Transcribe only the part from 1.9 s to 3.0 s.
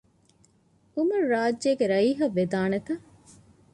ރައީހަށް ވެދާނެތަ؟